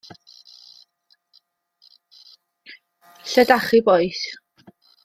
[3.35, 4.23] Lle 'dach chi bois?